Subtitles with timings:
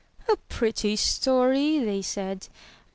[0.27, 2.47] '*A pretty story!" they said.